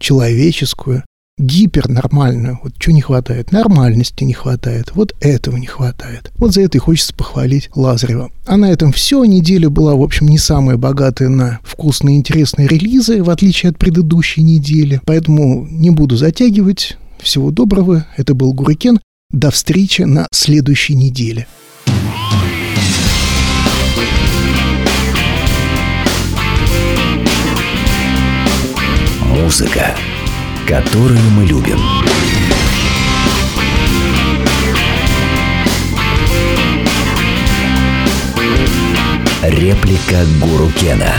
человеческую, 0.00 1.04
гипернормальную. 1.38 2.60
Вот 2.62 2.74
что 2.78 2.92
не 2.92 3.00
хватает? 3.00 3.50
Нормальности 3.52 4.24
не 4.24 4.34
хватает. 4.34 4.92
Вот 4.94 5.14
этого 5.20 5.56
не 5.56 5.66
хватает. 5.66 6.32
Вот 6.36 6.54
за 6.54 6.62
это 6.62 6.78
и 6.78 6.80
хочется 6.80 7.14
похвалить 7.14 7.70
Лазарева. 7.74 8.30
А 8.46 8.56
на 8.56 8.70
этом 8.70 8.92
все. 8.92 9.24
Неделя 9.24 9.68
была, 9.68 9.94
в 9.94 10.02
общем, 10.02 10.28
не 10.28 10.38
самая 10.38 10.76
богатая 10.76 11.28
на 11.28 11.60
вкусные 11.64 12.16
и 12.16 12.18
интересные 12.18 12.68
релизы, 12.68 13.22
в 13.22 13.30
отличие 13.30 13.70
от 13.70 13.78
предыдущей 13.78 14.42
недели. 14.42 15.00
Поэтому 15.04 15.66
не 15.68 15.90
буду 15.90 16.16
затягивать. 16.16 16.96
Всего 17.20 17.50
доброго. 17.50 18.06
Это 18.16 18.34
был 18.34 18.52
Гурикен. 18.52 19.00
До 19.30 19.50
встречи 19.50 20.02
на 20.02 20.28
следующей 20.30 20.94
неделе. 20.94 21.46
Музыка, 29.44 29.94
которую 30.66 31.20
мы 31.32 31.44
любим. 31.44 31.78
Реплика 39.42 40.24
Гуру 40.40 40.70
Кена. 40.70 41.14